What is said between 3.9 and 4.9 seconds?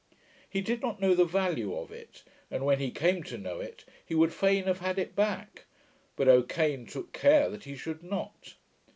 he would fain have